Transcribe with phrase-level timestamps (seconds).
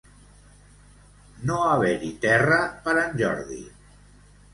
[1.49, 2.57] No haver-hi terra
[2.87, 3.59] per en Jordi.